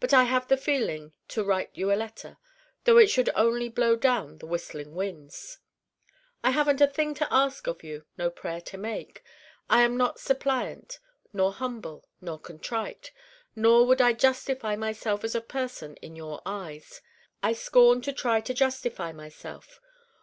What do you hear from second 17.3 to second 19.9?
I scorn to try to justify myself.